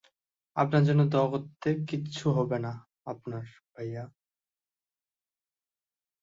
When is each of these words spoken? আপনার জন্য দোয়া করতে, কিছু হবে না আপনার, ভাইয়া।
আপনার 0.55 0.83
জন্য 0.83 1.01
দোয়া 1.05 1.27
করতে, 1.29 1.69
কিছু 1.87 2.25
হবে 2.31 2.57
না 2.59 2.71
আপনার, 3.05 3.43
ভাইয়া। 3.73 4.03